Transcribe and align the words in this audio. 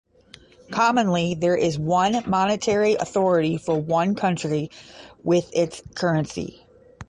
Commonly, 0.71 1.35
there 1.35 1.55
is 1.55 1.77
one 1.77 2.23
monetary 2.25 2.95
authority 2.95 3.57
for 3.59 3.79
one 3.79 4.15
country 4.15 4.71
with 5.23 5.47
its 5.53 5.83
currency. 5.93 6.65